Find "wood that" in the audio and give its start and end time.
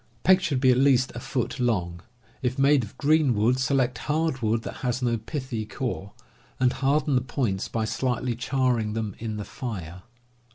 4.41-4.77